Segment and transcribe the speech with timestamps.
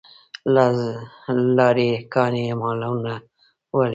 [1.57, 3.13] لاری ګانې مالونه
[3.75, 3.89] وړي.